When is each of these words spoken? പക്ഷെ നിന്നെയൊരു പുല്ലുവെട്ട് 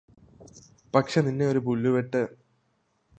പക്ഷെ 0.93 1.21
നിന്നെയൊരു 1.21 1.59
പുല്ലുവെട്ട് 1.59 2.21